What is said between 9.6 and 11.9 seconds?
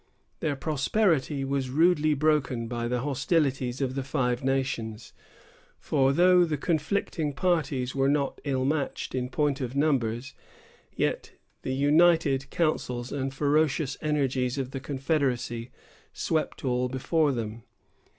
of numbers, yet the